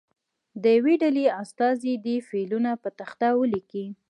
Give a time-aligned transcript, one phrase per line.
[0.61, 3.85] د یوې ډلې استازی دې فعلونه په تخته ولیکي.